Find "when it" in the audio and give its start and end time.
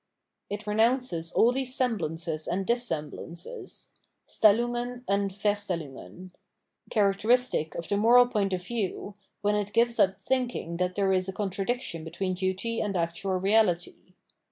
9.43-9.73